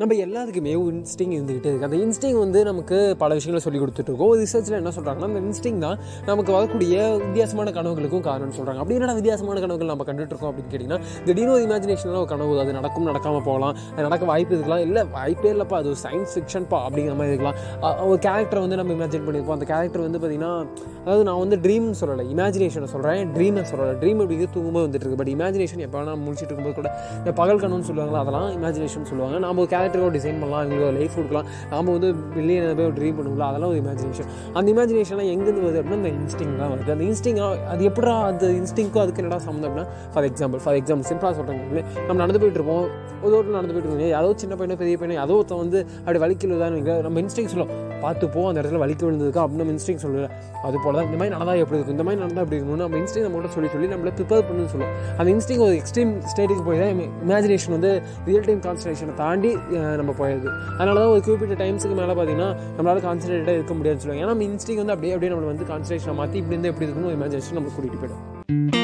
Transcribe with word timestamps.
நம்ம 0.00 0.14
எல்லாத்துக்குமே 0.24 0.72
ஒரு 0.82 0.92
இன்ஸ்டிங் 0.98 1.32
இருந்துகிட்டே 1.36 1.68
இருக்குது 1.70 1.86
அந்த 1.88 1.96
இன்ஸ்டிங் 2.04 2.36
வந்து 2.42 2.60
நமக்கு 2.68 2.98
பல 3.22 3.30
விஷயங்களை 3.38 3.60
சொல்லி 3.64 3.80
கொடுத்துட்ருக்கோம் 3.80 4.30
ரிசர்ச்சில் 4.42 4.76
என்ன 4.78 4.90
சொல்கிறாங்கன்னா 4.96 5.28
அந்த 5.30 5.40
இன்ஸ்டிங் 5.46 5.80
தான் 5.84 5.98
நமக்கு 6.28 6.50
வரக்கூடிய 6.56 6.94
வித்தியாசமான 7.24 7.72
கனவுகளுக்கும் 7.78 8.24
காரணம்னு 8.28 8.56
சொல்கிறாங்க 8.58 8.80
அப்படி 8.82 8.96
என்னடா 8.98 9.14
வித்தியாசமான 9.18 9.60
கனவுகள் 9.64 9.90
நம்ம 9.92 10.04
கண்டுட்டு 10.08 10.32
இருக்கோம் 10.34 10.50
அப்படின்னு 10.50 10.70
கேட்டிங்கன்னா 10.74 10.98
திடீர்னு 11.26 11.52
ஒரு 11.56 11.64
இமேஜினேஷனில் 11.66 12.20
ஒரு 12.22 12.30
கனவு 12.32 12.54
அது 12.62 12.76
நடக்கும் 12.78 13.08
நடக்காமல் 13.10 13.44
போகலாம். 13.48 13.74
அது 13.92 14.06
நடக்க 14.08 14.30
வாய்ப்பு 14.32 14.54
இருக்கலாம். 14.56 14.84
இல்லை 14.86 15.02
வாய்ப்பே 15.16 15.50
இல்லைப்பா 15.54 15.76
அது 15.80 15.90
ஒரு 15.92 16.00
சயின்ஸ் 16.04 16.32
ஃபிக்ஷன்ப்பா 16.36 16.80
அப்படிங்கிற 16.86 17.16
மாதிரி 17.20 17.34
இருக்கலாம். 17.34 17.58
ஒரு 18.10 18.18
கேரக்டரை 18.28 18.62
வந்து 18.66 18.78
நம்ம 18.82 18.96
இமேஜின் 18.98 19.26
பண்ணியிருப்போம். 19.28 19.58
அந்த 19.58 19.68
கேரக்டர் 19.72 20.04
வந்து 20.06 20.22
பார்த்திங்கன்னா 20.22 20.54
அதாவது 21.04 21.26
நான் 21.30 21.42
வந்து 21.44 21.58
ட்ரீம்னு 21.66 21.98
சொல்லலை 22.02 22.26
இமேஜினேஷனை 22.36 22.90
சொல்கிறேன் 22.94 23.34
ட்ரீமை 23.36 23.66
சொல்லலை. 23.72 23.94
ட்ரீம் 24.04 24.22
அப்படிங்கிறது 24.24 24.54
தூங்கும்போது 24.56 24.86
வந்துட்டு 24.88 25.06
இருக்கு. 25.06 25.20
பட் 25.24 25.32
இமேஜினேஷன் 25.36 25.84
எப்போ 25.88 26.00
வேணா 26.00 26.16
முடிச்சுட்டு 26.24 26.50
இருக்கும்போது 26.52 26.78
கூட 26.80 26.90
இந்த 27.22 27.34
பகல் 27.42 27.62
கனவுன்னு 27.64 27.90
சொல்லுவாங்களா 27.92 28.24
அதெல்லாம் 28.24 28.50
இமேஜினேஷன் 28.58 29.08
சொல்லுவாங்க. 29.12 29.38
நம்ம 29.46 29.68
கேரக்டருக்கும் 29.72 30.16
டிசைன் 30.18 30.40
பண்ணலாம் 30.42 30.62
எங்களுக்கு 30.66 30.96
லைஃப் 30.98 31.16
கொடுக்கலாம். 31.18 31.48
நாம 31.72 31.92
வந்து 31.96 32.10
வெளியே 32.38 32.60
போய் 32.78 32.88
ஒரு 32.90 32.96
ட்ரீம் 33.00 33.16
பண்ணுவோம்ல 33.18 33.46
அதெல்லாம் 33.50 33.70
ஒரு 33.72 33.80
இமேஜினேஷன் 33.82 34.30
அந்த 34.56 34.66
இமேஜினேஷன்லாம் 34.74 35.30
எங்கேருந்து 35.34 35.64
வருது 35.66 35.80
அப்படின்னா 35.82 36.00
அந்த 36.02 36.12
இன்ஸ்டிங் 36.20 36.54
தான் 36.62 36.72
வருது. 36.74 36.90
அந்த 36.96 37.06
இன்ஸ்டிங் 37.10 37.40
அது 37.74 37.84
எப்படா 37.90 38.14
அந்த 38.30 38.46
இன்ஸ்டிங்க்கும் 38.60 39.04
அதுக்கு 39.04 39.22
என்னடா 39.24 39.40
சம்மந்தம் 39.48 39.70
அப்படின்னா 39.70 39.86
ஃபார் 40.14 40.28
எக்ஸாம்பிள் 40.30 40.62
ஃபார் 40.66 40.78
எக்ஸாம்பிள் 40.80 41.08
சிம்பிளாக 41.12 41.34
சொல்கிறேன் 41.40 41.86
நம்ம 42.08 42.18
நடந்து 42.24 42.42
போயிட்டு 42.42 42.60
இருப்போம். 42.60 42.88
ஒரு 43.24 43.34
ஒரு 43.38 43.56
நடந்து 43.58 43.72
போயிட்டு 43.74 43.88
இருக்கோம் 43.90 44.14
யாரோ 44.16 44.28
சின்ன 44.42 44.54
பையனோ 44.58 44.76
பெரிய 44.82 44.96
பையனோ 45.00 45.16
யாரோ 45.20 45.34
ஒருத்தன் 45.40 45.62
வந்து 45.64 45.78
அப்படி 46.02 46.20
வலிக்கல் 46.24 46.58
நம்ம 47.06 47.20
இன்ஸ்டிங் 47.24 47.50
சொல்லுவோம். 47.54 47.74
பார்த்து 48.02 48.26
போ 48.34 48.40
அந்த 48.50 48.58
இடத்துல 48.60 48.78
வலிக்க 48.82 49.02
விழுந்ததுக்கா 49.06 49.40
அப்படின்னு 49.44 49.62
நம்ம 49.62 49.72
இன்ஸ்டிங் 49.76 50.00
சொல்லுவேன் 50.04 50.30
அது 50.66 50.76
போல 50.84 50.92
தான் 50.98 51.06
இந்த 51.08 51.16
மாதிரி 51.20 51.32
நடந்தா 51.34 51.54
எப்படி 51.62 51.76
இருக்கும்? 51.78 51.96
இந்த 51.96 52.04
மாதிரி 52.06 52.20
நடந்தா 52.22 52.42
எப்படி 52.44 52.56
இருக்கணும் 52.58 52.82
நம்ம 52.84 52.98
இன்ஸ்டிங் 53.00 53.24
நம்மகிட்ட 53.26 53.50
சொல்லி 53.56 53.68
சொல்லி 53.74 53.88
நம்மளை 53.94 54.12
ப்ரிப்பேர் 54.18 54.44
பண்ணுன்னு 54.48 54.70
சொல்லுவோம். 54.74 54.94
அந்த 55.18 55.28
இன்ஸ்டிங் 55.34 55.62
ஒரு 55.66 55.74
எக்ஸ்ட்ரீம் 55.80 56.12
ஸ்டேட்டுக்கு 56.32 56.64
போய் 56.68 56.80
தான் 56.82 57.02
இமேஜினேஷன் 57.28 57.74
வந்து 57.76 57.90
ரியல் 58.28 58.46
டைம் 58.48 58.62
கான்சன்ட்ரேஷனை 58.66 59.16
தாண்டி 59.22 59.50
நம்ம 60.00 60.14
போயிடுது. 60.20 60.50
அதனால 60.78 60.96
தான் 61.02 61.12
ஒரு 61.14 61.22
குறிப்பிட்ட 61.28 61.56
டைம்ஸுக்கு 61.64 61.98
மேலே 62.00 62.16
பார்த்தீங்கன்னா 62.18 62.50
நம்மளால 62.78 63.04
கான்சன்ட்ரேட்டாக 63.08 63.58
இருக்க 63.60 63.74
முடியாதுன்னு 63.78 64.04
சொல்லுவாங்க. 64.04 64.24
ஏன்னா 64.24 64.34
நம்ம 64.34 64.48
இன்ஸ்டிங் 64.50 64.82
வந்து 64.82 64.96
அப்படியே 64.96 65.14
அப்படியே 65.16 65.32
நம்மளை 65.34 65.50
வந்து 65.54 65.70
கான்சன்ட்ரேஷனை 65.72 66.16
மாற்றி 66.20 66.38
இப்படி 66.42 66.56
இருந்தால் 66.56 66.74
எப்படி 66.74 66.88
இருக்குன்னு 66.88 67.12
ஒரு 67.12 67.20
இமேஜினேஷன் 67.20 67.58
நம்ம 67.60 67.74
கூட்டிகிட்டு 67.76 68.02
போயிடும். 68.04 68.79